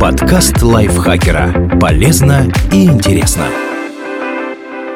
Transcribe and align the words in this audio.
Подкаст 0.00 0.62
лайфхакера. 0.62 1.76
Полезно 1.80 2.46
и 2.72 2.84
интересно. 2.84 3.48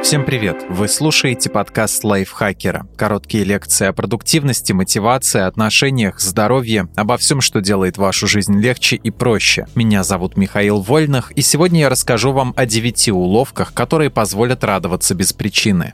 Всем 0.00 0.24
привет! 0.24 0.64
Вы 0.68 0.86
слушаете 0.86 1.50
подкаст 1.50 2.04
лайфхакера. 2.04 2.86
Короткие 2.96 3.42
лекции 3.42 3.88
о 3.88 3.92
продуктивности, 3.92 4.72
мотивации, 4.72 5.40
отношениях, 5.40 6.20
здоровье, 6.20 6.86
обо 6.94 7.16
всем, 7.16 7.40
что 7.40 7.60
делает 7.60 7.98
вашу 7.98 8.28
жизнь 8.28 8.56
легче 8.60 8.94
и 8.94 9.10
проще. 9.10 9.66
Меня 9.74 10.04
зовут 10.04 10.36
Михаил 10.36 10.80
Вольных, 10.80 11.32
и 11.32 11.42
сегодня 11.42 11.80
я 11.80 11.88
расскажу 11.88 12.30
вам 12.30 12.54
о 12.56 12.64
девяти 12.64 13.10
уловках, 13.10 13.74
которые 13.74 14.08
позволят 14.08 14.62
радоваться 14.62 15.16
без 15.16 15.32
причины. 15.32 15.90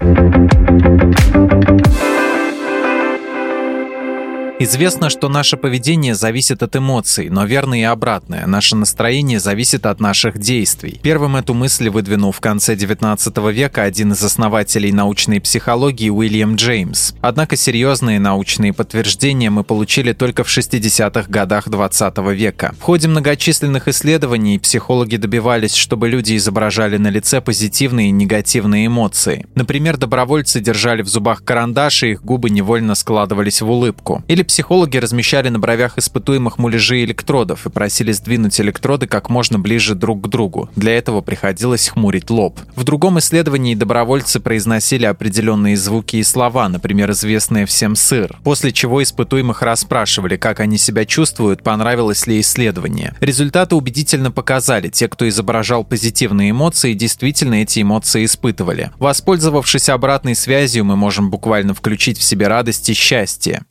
Известно, 4.61 5.09
что 5.09 5.29
наше 5.29 5.57
поведение 5.57 6.17
зависит 6.17 6.65
от 6.65 6.75
эмоций, 6.75 7.29
но 7.31 7.45
верно 7.45 7.81
и 7.81 7.85
обратное. 7.85 8.45
Наше 8.45 8.75
настроение 8.75 9.39
зависит 9.39 9.87
от 9.87 10.01
наших 10.01 10.39
действий. 10.39 10.99
Первым 11.01 11.37
эту 11.37 11.55
мысль 11.55 11.89
выдвинул 11.89 12.33
в 12.33 12.41
конце 12.41 12.75
19 12.75 13.37
века 13.53 13.85
один 13.85 14.13
из 14.13 14.23
основателей 14.25 14.91
научной 14.91 15.41
психологии 15.41 16.11
Уильям 16.11 16.57
Джеймс. 16.57 17.13
Однако 17.21 17.55
серьезные 17.55 18.19
научные 18.19 18.73
подтверждения 18.73 19.49
мы 19.49 19.63
получили 19.63 20.13
только 20.13 20.43
в 20.43 20.49
60-х 20.49 21.31
годах 21.31 21.69
20 21.69 22.19
века. 22.33 22.75
В 22.81 22.83
ходе 22.83 23.07
многочисленных 23.07 23.87
исследований 23.87 24.59
психологи 24.59 25.17
добивались, 25.17 25.75
чтобы 25.75 26.09
люди 26.09 26.37
изображали 26.37 26.97
на 26.97 27.09
лице 27.09 27.41
позитивные 27.41 28.09
и 28.09 28.13
негативные 28.13 28.89
эмоции. 28.89 29.47
Например, 29.55 29.97
добровольцы 29.97 30.59
держали 30.59 31.03
в 31.03 31.09
зубах 31.09 31.45
карандаш, 31.45 32.03
и 32.03 32.11
их 32.11 32.25
губы 32.25 32.51
невольно 32.51 32.97
складывались 32.97 33.63
в 33.63 33.71
улыбку. 33.71 34.25
Или 34.27 34.48
психологи 34.49 34.97
размещали 34.97 35.49
на 35.51 35.61
бровях 35.61 35.99
испытуемых 35.99 36.59
муляжи 36.59 37.05
электродов 37.05 37.67
и 37.67 37.71
просили 37.71 38.11
сдвинуть 38.11 38.61
электроды 38.61 39.07
как 39.07 39.31
можно 39.31 39.59
ближе 39.59 39.95
друг 39.95 40.23
к 40.23 40.29
другу. 40.29 40.69
Для 40.75 40.97
этого 40.97 41.21
приходилось 41.21 41.89
хмурить 41.89 42.31
лоб. 42.31 42.59
В 42.75 42.83
другом 42.83 43.19
исследовании 43.21 43.75
добровольцы 43.75 44.41
произносили 44.41 45.05
определенные 45.05 45.77
звуки 45.77 46.17
и 46.17 46.25
слова, 46.25 46.69
например, 46.69 47.13
известные 47.13 47.67
всем 47.67 47.95
«сыр», 47.95 48.37
после 48.43 48.73
чего 48.73 49.03
испытуемых 49.03 49.63
расспрашивали, 49.63 50.37
как 50.37 50.61
они 50.61 50.79
себя 50.79 51.05
чувствуют, 51.05 51.63
понравилось 51.63 52.27
ли 52.27 52.41
исследование. 52.41 53.15
Результаты 53.21 53.77
убедительно 53.77 54.31
показали, 54.31 54.89
те, 54.89 55.09
кто 55.09 55.29
изображал 55.29 55.85
позитивные 55.85 56.51
эмоции, 56.51 56.95
действительно 56.95 57.63
эти 57.63 57.83
эмоции 57.83 58.25
испытывали. 58.25 58.91
Воспользовавшись 58.99 59.91
обратной 59.91 60.35
связью, 60.35 60.85
мы 60.85 60.97
можем 60.97 61.31
буквально 61.31 61.75
включить 61.75 62.19
в 62.19 62.23
себе 62.23 62.49
радость 62.49 62.89
и 62.89 62.95
счастье. 62.95 63.63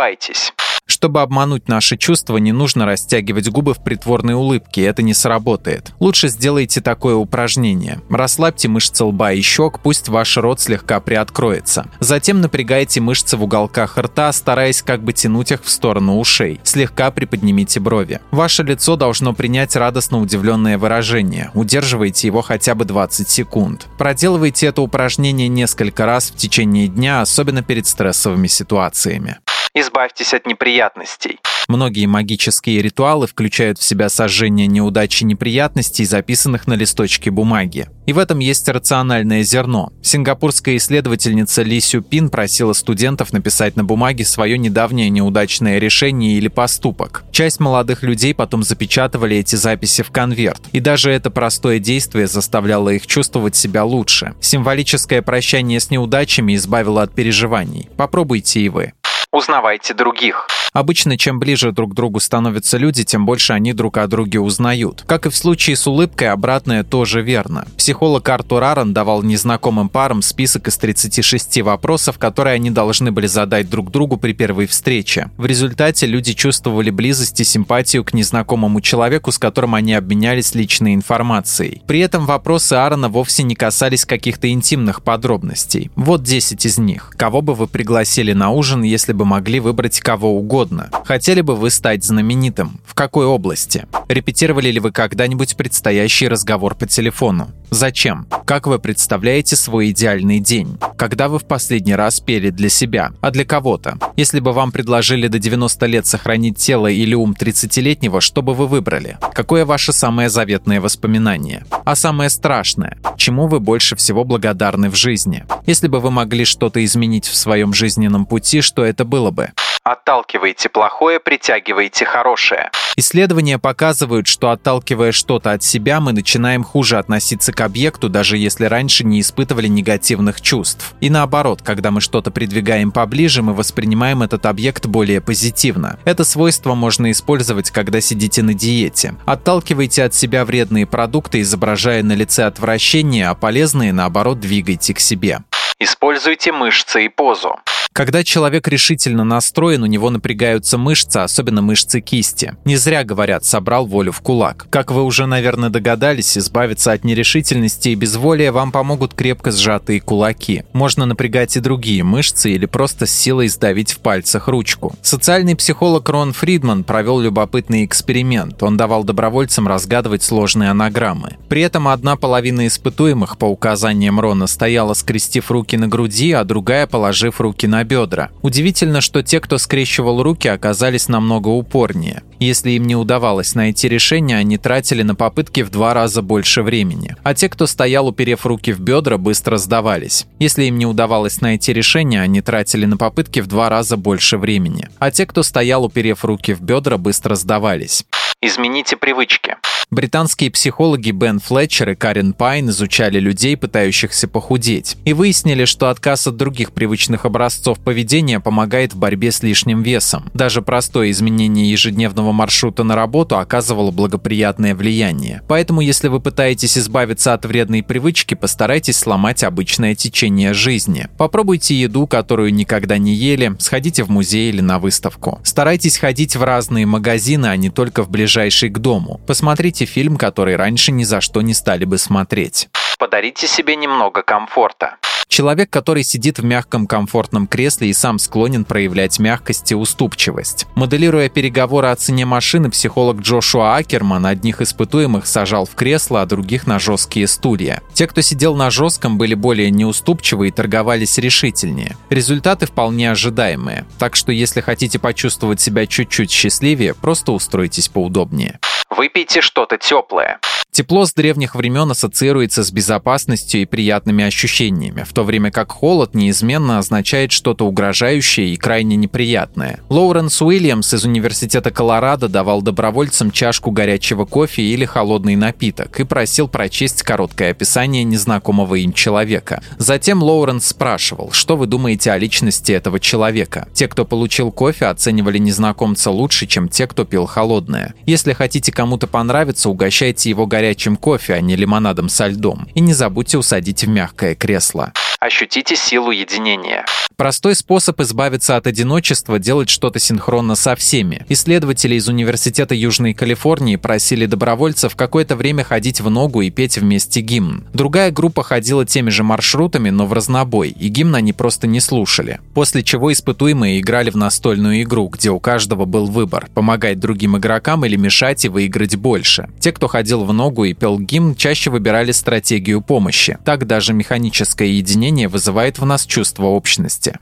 Улыбайтесь. 0.00 0.54
Чтобы 0.86 1.20
обмануть 1.20 1.68
наши 1.68 1.96
чувства, 1.96 2.38
не 2.38 2.52
нужно 2.52 2.84
растягивать 2.86 3.48
губы 3.48 3.74
в 3.74 3.84
притворной 3.84 4.34
улыбке, 4.34 4.82
это 4.82 5.02
не 5.02 5.12
сработает. 5.14 5.92
Лучше 6.00 6.28
сделайте 6.28 6.80
такое 6.80 7.14
упражнение. 7.14 8.00
Расслабьте 8.08 8.68
мышцы 8.68 9.04
лба 9.04 9.32
и 9.32 9.42
щек, 9.42 9.78
пусть 9.80 10.08
ваш 10.08 10.36
рот 10.38 10.58
слегка 10.58 11.00
приоткроется. 11.00 11.86
Затем 12.00 12.40
напрягайте 12.40 13.00
мышцы 13.00 13.36
в 13.36 13.44
уголках 13.44 13.98
рта, 13.98 14.32
стараясь 14.32 14.82
как 14.82 15.04
бы 15.04 15.12
тянуть 15.12 15.52
их 15.52 15.62
в 15.62 15.70
сторону 15.70 16.18
ушей. 16.18 16.60
Слегка 16.64 17.10
приподнимите 17.10 17.78
брови. 17.78 18.20
Ваше 18.30 18.62
лицо 18.62 18.96
должно 18.96 19.34
принять 19.34 19.76
радостно 19.76 20.18
удивленное 20.18 20.78
выражение. 20.78 21.50
Удерживайте 21.54 22.26
его 22.26 22.40
хотя 22.40 22.74
бы 22.74 22.86
20 22.86 23.28
секунд. 23.28 23.86
Проделывайте 23.98 24.66
это 24.66 24.80
упражнение 24.80 25.48
несколько 25.48 26.06
раз 26.06 26.30
в 26.30 26.36
течение 26.36 26.88
дня, 26.88 27.20
особенно 27.20 27.62
перед 27.62 27.86
стрессовыми 27.86 28.48
ситуациями. 28.48 29.36
Избавьтесь 29.72 30.34
от 30.34 30.46
неприятностей. 30.46 31.38
Многие 31.68 32.06
магические 32.06 32.82
ритуалы 32.82 33.28
включают 33.28 33.78
в 33.78 33.84
себя 33.84 34.08
сожжение 34.08 34.66
неудач 34.66 35.22
и 35.22 35.24
неприятностей, 35.24 36.04
записанных 36.04 36.66
на 36.66 36.74
листочке 36.74 37.30
бумаги. 37.30 37.88
И 38.06 38.12
в 38.12 38.18
этом 38.18 38.40
есть 38.40 38.68
рациональное 38.68 39.44
зерно. 39.44 39.92
Сингапурская 40.02 40.76
исследовательница 40.78 41.62
Ли 41.62 41.78
Сюпин 41.78 42.28
просила 42.30 42.72
студентов 42.72 43.32
написать 43.32 43.76
на 43.76 43.84
бумаге 43.84 44.24
свое 44.24 44.58
недавнее 44.58 45.08
неудачное 45.10 45.78
решение 45.78 46.32
или 46.32 46.48
поступок. 46.48 47.22
Часть 47.30 47.60
молодых 47.60 48.02
людей 48.02 48.34
потом 48.34 48.64
запечатывали 48.64 49.36
эти 49.36 49.54
записи 49.54 50.02
в 50.02 50.10
конверт. 50.10 50.62
И 50.72 50.80
даже 50.80 51.12
это 51.12 51.30
простое 51.30 51.78
действие 51.78 52.26
заставляло 52.26 52.88
их 52.88 53.06
чувствовать 53.06 53.54
себя 53.54 53.84
лучше. 53.84 54.34
Символическое 54.40 55.22
прощание 55.22 55.78
с 55.78 55.90
неудачами 55.90 56.56
избавило 56.56 57.02
от 57.02 57.14
переживаний. 57.14 57.88
Попробуйте 57.96 58.60
и 58.60 58.68
вы. 58.68 58.92
Узнавайте 59.32 59.94
других. 59.94 60.48
Обычно, 60.72 61.18
чем 61.18 61.40
ближе 61.40 61.72
друг 61.72 61.92
к 61.92 61.94
другу 61.94 62.20
становятся 62.20 62.78
люди, 62.78 63.04
тем 63.04 63.26
больше 63.26 63.52
они 63.52 63.72
друг 63.72 63.98
о 63.98 64.06
друге 64.06 64.38
узнают. 64.38 65.02
Как 65.06 65.26
и 65.26 65.30
в 65.30 65.36
случае 65.36 65.74
с 65.76 65.86
улыбкой, 65.86 66.30
обратное 66.30 66.84
тоже 66.84 67.22
верно. 67.22 67.66
Психолог 67.76 68.28
Артур 68.28 68.62
Арон 68.62 68.92
давал 68.92 69.22
незнакомым 69.22 69.88
парам 69.88 70.22
список 70.22 70.68
из 70.68 70.76
36 70.76 71.62
вопросов, 71.62 72.18
которые 72.18 72.54
они 72.54 72.70
должны 72.70 73.10
были 73.10 73.26
задать 73.26 73.68
друг 73.68 73.90
другу 73.90 74.16
при 74.16 74.32
первой 74.32 74.66
встрече. 74.66 75.30
В 75.36 75.46
результате 75.46 76.06
люди 76.06 76.34
чувствовали 76.34 76.90
близость 76.90 77.40
и 77.40 77.44
симпатию 77.44 78.04
к 78.04 78.14
незнакомому 78.14 78.80
человеку, 78.80 79.32
с 79.32 79.38
которым 79.38 79.74
они 79.74 79.94
обменялись 79.94 80.54
личной 80.54 80.94
информацией. 80.94 81.82
При 81.86 81.98
этом 81.98 82.26
вопросы 82.26 82.74
Аарона 82.74 83.08
вовсе 83.08 83.42
не 83.42 83.56
касались 83.56 84.04
каких-то 84.04 84.48
интимных 84.48 85.02
подробностей. 85.02 85.90
Вот 85.96 86.22
10 86.22 86.64
из 86.64 86.78
них. 86.78 87.12
Кого 87.16 87.42
бы 87.42 87.54
вы 87.54 87.66
пригласили 87.66 88.32
на 88.32 88.50
ужин, 88.50 88.82
если 88.82 89.12
бы 89.12 89.24
могли 89.24 89.58
выбрать 89.58 89.98
кого 90.00 90.36
угодно? 90.36 90.59
Угодно. 90.60 90.90
Хотели 91.04 91.40
бы 91.40 91.56
вы 91.56 91.70
стать 91.70 92.04
знаменитым? 92.04 92.80
В 92.84 92.94
какой 92.94 93.24
области? 93.24 93.86
Репетировали 94.08 94.70
ли 94.70 94.80
вы 94.80 94.92
когда-нибудь 94.92 95.56
предстоящий 95.56 96.28
разговор 96.28 96.74
по 96.74 96.86
телефону? 96.86 97.50
Зачем? 97.70 98.26
Как 98.44 98.66
вы 98.66 98.78
представляете 98.78 99.56
свой 99.56 99.90
идеальный 99.90 100.40
день? 100.40 100.78
Когда 100.98 101.28
вы 101.28 101.38
в 101.38 101.44
последний 101.44 101.94
раз 101.94 102.20
пели 102.20 102.50
для 102.50 102.68
себя, 102.68 103.12
а 103.20 103.30
для 103.30 103.44
кого-то? 103.44 103.96
Если 104.16 104.40
бы 104.40 104.52
вам 104.52 104.70
предложили 104.72 105.28
до 105.28 105.38
90 105.38 105.86
лет 105.86 106.06
сохранить 106.06 106.58
тело 106.58 106.88
или 106.88 107.14
ум 107.14 107.34
30-летнего, 107.38 108.20
что 108.20 108.42
бы 108.42 108.54
вы 108.54 108.66
выбрали? 108.66 109.16
Какое 109.32 109.64
ваше 109.64 109.92
самое 109.92 110.28
заветное 110.28 110.80
воспоминание? 110.80 111.64
А 111.84 111.96
самое 111.96 112.28
страшное? 112.28 112.98
Чему 113.16 113.46
вы 113.46 113.60
больше 113.60 113.96
всего 113.96 114.24
благодарны 114.24 114.90
в 114.90 114.96
жизни? 114.96 115.44
Если 115.66 115.88
бы 115.88 116.00
вы 116.00 116.10
могли 116.10 116.44
что-то 116.44 116.84
изменить 116.84 117.26
в 117.26 117.36
своем 117.36 117.72
жизненном 117.72 118.26
пути, 118.26 118.60
что 118.60 118.84
это 118.84 119.04
было 119.04 119.30
бы? 119.30 119.50
Отталкивайте 119.90 120.68
плохое, 120.68 121.18
притягивайте 121.18 122.04
хорошее. 122.04 122.70
Исследования 122.94 123.58
показывают, 123.58 124.28
что 124.28 124.50
отталкивая 124.50 125.10
что-то 125.10 125.50
от 125.50 125.64
себя, 125.64 125.98
мы 125.98 126.12
начинаем 126.12 126.62
хуже 126.62 126.96
относиться 126.96 127.52
к 127.52 127.60
объекту, 127.60 128.08
даже 128.08 128.36
если 128.36 128.66
раньше 128.66 129.04
не 129.04 129.20
испытывали 129.20 129.66
негативных 129.66 130.42
чувств. 130.42 130.94
И 131.00 131.10
наоборот, 131.10 131.62
когда 131.62 131.90
мы 131.90 132.00
что-то 132.00 132.30
придвигаем 132.30 132.92
поближе, 132.92 133.42
мы 133.42 133.52
воспринимаем 133.52 134.22
этот 134.22 134.46
объект 134.46 134.86
более 134.86 135.20
позитивно. 135.20 135.98
Это 136.04 136.22
свойство 136.22 136.76
можно 136.76 137.10
использовать, 137.10 137.72
когда 137.72 138.00
сидите 138.00 138.44
на 138.44 138.54
диете. 138.54 139.16
Отталкивайте 139.26 140.04
от 140.04 140.14
себя 140.14 140.44
вредные 140.44 140.86
продукты, 140.86 141.40
изображая 141.40 142.04
на 142.04 142.12
лице 142.12 142.44
отвращение, 142.44 143.26
а 143.26 143.34
полезные, 143.34 143.92
наоборот, 143.92 144.38
двигайте 144.38 144.94
к 144.94 145.00
себе. 145.00 145.40
Используйте 145.80 146.52
мышцы 146.52 147.06
и 147.06 147.08
позу. 147.08 147.58
Когда 148.00 148.24
человек 148.24 148.66
решительно 148.66 149.24
настроен, 149.24 149.82
у 149.82 149.86
него 149.86 150.08
напрягаются 150.08 150.78
мышцы, 150.78 151.18
особенно 151.18 151.60
мышцы 151.60 152.00
кисти. 152.00 152.54
Не 152.64 152.76
зря 152.76 153.04
говорят 153.04 153.44
«собрал 153.44 153.84
волю 153.84 154.10
в 154.10 154.22
кулак». 154.22 154.68
Как 154.70 154.90
вы 154.90 155.04
уже, 155.04 155.26
наверное, 155.26 155.68
догадались, 155.68 156.38
избавиться 156.38 156.92
от 156.92 157.04
нерешительности 157.04 157.90
и 157.90 157.94
безволия 157.94 158.52
вам 158.52 158.72
помогут 158.72 159.12
крепко 159.12 159.52
сжатые 159.52 160.00
кулаки. 160.00 160.64
Можно 160.72 161.04
напрягать 161.04 161.58
и 161.58 161.60
другие 161.60 162.02
мышцы 162.02 162.50
или 162.50 162.64
просто 162.64 163.04
с 163.04 163.10
силой 163.10 163.48
сдавить 163.48 163.92
в 163.92 163.98
пальцах 163.98 164.48
ручку. 164.48 164.94
Социальный 165.02 165.54
психолог 165.54 166.08
Рон 166.08 166.32
Фридман 166.32 166.84
провел 166.84 167.20
любопытный 167.20 167.84
эксперимент. 167.84 168.62
Он 168.62 168.78
давал 168.78 169.04
добровольцам 169.04 169.68
разгадывать 169.68 170.22
сложные 170.22 170.70
анаграммы. 170.70 171.36
При 171.50 171.60
этом 171.60 171.86
одна 171.86 172.16
половина 172.16 172.66
испытуемых, 172.66 173.36
по 173.36 173.44
указаниям 173.44 174.18
Рона, 174.20 174.46
стояла 174.46 174.94
скрестив 174.94 175.50
руки 175.50 175.76
на 175.76 175.86
груди, 175.86 176.32
а 176.32 176.44
другая 176.44 176.86
положив 176.86 177.42
руки 177.42 177.66
на 177.66 177.89
бедра. 177.90 178.30
Удивительно, 178.40 179.00
что 179.00 179.22
те, 179.22 179.40
кто 179.40 179.58
скрещивал 179.58 180.22
руки, 180.22 180.46
оказались 180.46 181.08
намного 181.08 181.48
упорнее. 181.48 182.22
Если 182.38 182.70
им 182.70 182.86
не 182.86 182.94
удавалось 182.94 183.54
найти 183.54 183.88
решение, 183.88 184.38
они 184.38 184.56
тратили 184.56 185.02
на 185.02 185.14
попытки 185.14 185.62
в 185.62 185.70
два 185.70 185.92
раза 185.92 186.22
больше 186.22 186.62
времени. 186.62 187.16
А 187.24 187.34
те, 187.34 187.48
кто 187.48 187.66
стоял, 187.66 188.06
уперев 188.06 188.46
руки 188.46 188.72
в 188.72 188.80
бедра, 188.80 189.18
быстро 189.18 189.58
сдавались. 189.58 190.26
Если 190.38 190.64
им 190.64 190.78
не 190.78 190.86
удавалось 190.86 191.40
найти 191.40 191.72
решение, 191.72 192.22
они 192.22 192.40
тратили 192.40 192.86
на 192.86 192.96
попытки 192.96 193.40
в 193.40 193.48
два 193.48 193.68
раза 193.68 193.96
больше 193.96 194.38
времени. 194.38 194.88
А 194.98 195.10
те, 195.10 195.26
кто 195.26 195.42
стоял, 195.42 195.84
уперев 195.84 196.24
руки 196.24 196.54
в 196.54 196.60
бедра, 196.60 196.96
быстро 196.96 197.34
сдавались. 197.34 198.04
Измените 198.40 198.96
привычки. 198.96 199.56
Британские 199.90 200.52
психологи 200.52 201.10
Бен 201.10 201.40
Флетчер 201.40 201.90
и 201.90 201.94
Карен 201.96 202.32
Пайн 202.32 202.70
изучали 202.70 203.18
людей, 203.18 203.56
пытающихся 203.56 204.28
похудеть, 204.28 204.96
и 205.04 205.12
выяснили, 205.12 205.64
что 205.64 205.88
отказ 205.88 206.28
от 206.28 206.36
других 206.36 206.70
привычных 206.70 207.24
образцов 207.24 207.80
поведения 207.80 208.38
помогает 208.38 208.94
в 208.94 208.98
борьбе 208.98 209.32
с 209.32 209.42
лишним 209.42 209.82
весом. 209.82 210.30
Даже 210.32 210.62
простое 210.62 211.10
изменение 211.10 211.68
ежедневного 211.68 212.30
маршрута 212.30 212.84
на 212.84 212.94
работу 212.94 213.36
оказывало 213.36 213.90
благоприятное 213.90 214.76
влияние. 214.76 215.42
Поэтому, 215.48 215.80
если 215.80 216.06
вы 216.06 216.20
пытаетесь 216.20 216.78
избавиться 216.78 217.34
от 217.34 217.44
вредной 217.44 217.82
привычки, 217.82 218.36
постарайтесь 218.36 218.96
сломать 218.96 219.42
обычное 219.42 219.96
течение 219.96 220.54
жизни. 220.54 221.08
Попробуйте 221.18 221.74
еду, 221.74 222.06
которую 222.06 222.54
никогда 222.54 222.96
не 222.96 223.12
ели, 223.12 223.56
сходите 223.58 224.04
в 224.04 224.08
музей 224.08 224.50
или 224.50 224.60
на 224.60 224.78
выставку. 224.78 225.40
Старайтесь 225.42 225.98
ходить 225.98 226.36
в 226.36 226.44
разные 226.44 226.86
магазины, 226.86 227.46
а 227.46 227.56
не 227.56 227.70
только 227.70 228.04
в 228.04 228.08
ближайший 228.08 228.68
к 228.68 228.78
дому. 228.78 229.20
Посмотрите 229.26 229.79
фильм, 229.84 230.16
который 230.16 230.56
раньше 230.56 230.92
ни 230.92 231.04
за 231.04 231.20
что 231.20 231.42
не 231.42 231.54
стали 231.54 231.84
бы 231.84 231.98
смотреть. 231.98 232.68
Подарите 232.98 233.46
себе 233.46 233.76
немного 233.76 234.22
комфорта. 234.22 234.96
Человек, 235.30 235.70
который 235.70 236.02
сидит 236.02 236.40
в 236.40 236.44
мягком 236.44 236.88
комфортном 236.88 237.46
кресле 237.46 237.88
и 237.88 237.92
сам 237.92 238.18
склонен 238.18 238.64
проявлять 238.64 239.20
мягкость 239.20 239.70
и 239.70 239.76
уступчивость. 239.76 240.66
Моделируя 240.74 241.28
переговоры 241.28 241.86
о 241.86 241.94
цене 241.94 242.26
машины, 242.26 242.68
психолог 242.68 243.20
Джошуа 243.20 243.76
Акерман 243.76 244.26
одних 244.26 244.60
испытуемых 244.60 245.28
сажал 245.28 245.66
в 245.66 245.76
кресло, 245.76 246.22
а 246.22 246.26
других 246.26 246.66
на 246.66 246.80
жесткие 246.80 247.28
стулья. 247.28 247.80
Те, 247.94 248.08
кто 248.08 248.22
сидел 248.22 248.56
на 248.56 248.70
жестком, 248.70 249.18
были 249.18 249.34
более 249.34 249.70
неуступчивы 249.70 250.48
и 250.48 250.50
торговались 250.50 251.16
решительнее. 251.16 251.96
Результаты 252.10 252.66
вполне 252.66 253.12
ожидаемые. 253.12 253.86
Так 254.00 254.16
что 254.16 254.32
если 254.32 254.60
хотите 254.60 254.98
почувствовать 254.98 255.60
себя 255.60 255.86
чуть-чуть 255.86 256.32
счастливее, 256.32 256.92
просто 256.92 257.30
устройтесь 257.30 257.88
поудобнее. 257.88 258.58
Выпейте 259.00 259.40
что-то 259.40 259.78
теплое. 259.78 260.40
Тепло 260.80 261.04
с 261.04 261.12
древних 261.12 261.56
времен 261.56 261.90
ассоциируется 261.90 262.64
с 262.64 262.72
безопасностью 262.72 263.60
и 263.60 263.66
приятными 263.66 264.24
ощущениями, 264.24 265.02
в 265.02 265.12
то 265.12 265.24
время 265.24 265.50
как 265.50 265.72
холод 265.72 266.14
неизменно 266.14 266.78
означает 266.78 267.32
что-то 267.32 267.66
угрожающее 267.66 268.54
и 268.54 268.56
крайне 268.56 268.96
неприятное. 268.96 269.80
Лоуренс 269.90 270.40
Уильямс 270.40 270.94
из 270.94 271.04
Университета 271.04 271.70
Колорадо 271.70 272.28
давал 272.28 272.62
добровольцам 272.62 273.30
чашку 273.30 273.72
горячего 273.72 274.24
кофе 274.24 274.62
или 274.62 274.86
холодный 274.86 275.36
напиток 275.36 276.00
и 276.00 276.04
просил 276.04 276.48
прочесть 276.48 277.02
короткое 277.02 277.50
описание 277.50 278.02
незнакомого 278.02 278.76
им 278.76 278.94
человека. 278.94 279.62
Затем 279.76 280.22
Лоуренс 280.22 280.68
спрашивал, 280.68 281.30
что 281.32 281.58
вы 281.58 281.66
думаете 281.66 282.10
о 282.10 282.16
личности 282.16 282.72
этого 282.72 282.98
человека. 282.98 283.68
Те, 283.74 283.86
кто 283.86 284.06
получил 284.06 284.50
кофе, 284.50 284.86
оценивали 284.86 285.36
незнакомца 285.36 286.10
лучше, 286.10 286.46
чем 286.46 286.70
те, 286.70 286.86
кто 286.86 287.04
пил 287.04 287.26
холодное. 287.26 287.92
Если 288.06 288.32
хотите 288.32 288.72
кому-то 288.72 289.06
понравиться, 289.06 289.68
угощайте 289.68 290.30
его 290.30 290.46
горячим 290.46 290.69
горячим 290.70 290.96
кофе, 290.96 291.34
а 291.34 291.40
не 291.40 291.56
лимонадом 291.56 292.08
со 292.08 292.28
льдом. 292.28 292.68
И 292.74 292.80
не 292.80 292.94
забудьте 292.94 293.38
усадить 293.38 293.84
в 293.84 293.88
мягкое 293.88 294.34
кресло. 294.34 294.92
Ощутите 295.20 295.76
силу 295.76 296.12
единения. 296.12 296.86
Простой 297.14 297.54
способ 297.54 298.00
избавиться 298.00 298.56
от 298.56 298.66
одиночества– 298.66 299.38
делать 299.38 299.68
что-то 299.68 299.98
синхронно 299.98 300.54
со 300.54 300.74
всеми. 300.74 301.26
Исследователи 301.28 301.96
из 301.96 302.08
Университета 302.08 302.74
Южной 302.74 303.12
Калифорнии 303.12 303.76
просили 303.76 304.24
добровольцев 304.24 304.96
какое-то 304.96 305.36
время 305.36 305.62
ходить 305.62 306.00
в 306.00 306.08
ногу 306.08 306.40
и 306.40 306.48
петь 306.48 306.78
вместе 306.78 307.20
гимн. 307.20 307.66
Другая 307.74 308.10
группа 308.10 308.42
ходила 308.42 308.86
теми 308.86 309.10
же 309.10 309.22
маршрутами, 309.22 309.90
но 309.90 310.06
в 310.06 310.14
разнобой, 310.14 310.70
и 310.70 310.88
гимн 310.88 311.16
они 311.16 311.34
просто 311.34 311.66
не 311.66 311.80
слушали. 311.80 312.40
После 312.54 312.82
чего 312.82 313.12
испытуемые 313.12 313.80
играли 313.80 314.08
в 314.08 314.16
настольную 314.16 314.80
игру, 314.80 315.08
где 315.08 315.28
у 315.28 315.38
каждого 315.38 315.84
был 315.84 316.06
выбор– 316.06 316.48
помогать 316.54 316.98
другим 316.98 317.36
игрокам 317.36 317.84
или 317.84 317.96
мешать 317.96 318.46
и 318.46 318.48
выиграть 318.48 318.96
больше. 318.96 319.50
Те, 319.60 319.72
кто 319.72 319.86
ходил 319.86 320.24
в 320.24 320.32
ногу 320.32 320.64
и 320.64 320.72
пел 320.72 320.98
гимн, 320.98 321.34
чаще 321.34 321.68
выбирали 321.68 322.12
стратегию 322.12 322.80
помощи. 322.80 323.36
Так 323.44 323.66
даже 323.66 323.92
механическое 323.92 324.70
единение 324.70 325.09
вызывает 325.28 325.78
в 325.78 325.84
нас 325.84 326.06
чувство 326.06 326.46
общности. 326.46 327.14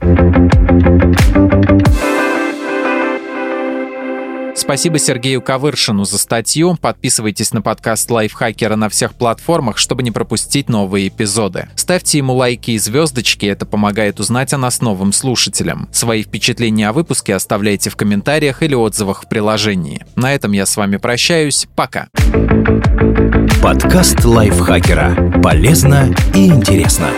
Спасибо 4.69 4.99
Сергею 4.99 5.41
Ковыршину 5.41 6.03
за 6.03 6.17
статью. 6.17 6.77
Подписывайтесь 6.79 7.53
на 7.53 7.61
подкаст 7.61 8.11
Лайфхакера 8.11 8.75
на 8.75 8.89
всех 8.89 9.15
платформах, 9.15 9.77
чтобы 9.77 10.03
не 10.03 10.11
пропустить 10.11 10.69
новые 10.69 11.07
эпизоды. 11.07 11.69
Ставьте 11.75 12.19
ему 12.19 12.35
лайки 12.35 12.71
и 12.71 12.77
звездочки, 12.77 13.45
это 13.45 13.65
помогает 13.65 14.19
узнать 14.19 14.53
о 14.53 14.57
нас 14.57 14.81
новым 14.81 15.13
слушателям. 15.13 15.87
Свои 15.91 16.23
впечатления 16.23 16.89
о 16.89 16.93
выпуске 16.93 17.33
оставляйте 17.33 17.89
в 17.89 17.95
комментариях 17.95 18.61
или 18.61 18.75
отзывах 18.75 19.23
в 19.23 19.29
приложении. 19.29 20.05
На 20.15 20.35
этом 20.35 20.51
я 20.51 20.65
с 20.65 20.75
вами 20.77 20.97
прощаюсь. 20.97 21.67
Пока. 21.75 22.09
Подкаст 23.63 24.23
Лайфхакера. 24.23 25.41
Полезно 25.41 26.13
и 26.35 26.47
интересно. 26.47 27.09